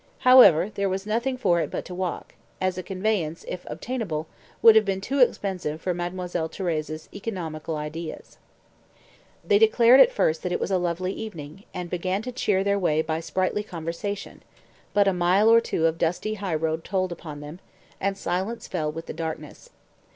[0.21, 4.25] However, there was nothing for it but to walk, as a conveyance, if obtainable,
[4.63, 8.39] would have been too expensive for Mademoiselle Thérèse's economical ideas.
[9.45, 12.79] They declared at first that it was a lovely evening, and began to cheer their
[12.79, 14.41] way by sprightly conversation,
[14.91, 17.59] but a mile or two of dusty highroad told upon them,
[17.99, 19.69] and silence fell with the darkness.